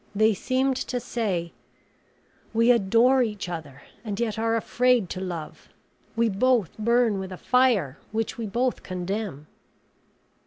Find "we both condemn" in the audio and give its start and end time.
8.35-9.45